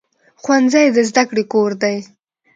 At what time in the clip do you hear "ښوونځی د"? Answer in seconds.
0.41-0.97